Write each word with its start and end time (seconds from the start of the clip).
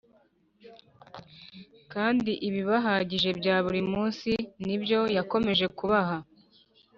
kandi 1.93 2.31
ibibahagije 2.47 3.29
bya 3.39 3.55
buri 3.65 3.81
munsi 3.91 4.31
ni 4.65 4.75
byo 4.81 5.01
yakomeje 5.17 5.65
kubaha 5.77 6.17